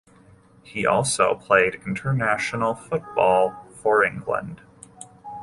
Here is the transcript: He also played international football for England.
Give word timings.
He 0.63 0.83
also 0.83 1.35
played 1.35 1.83
international 1.85 2.73
football 2.73 3.53
for 3.83 4.03
England. 4.03 4.59